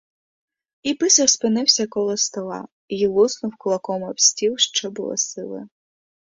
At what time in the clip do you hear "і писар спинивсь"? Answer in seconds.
0.83-1.81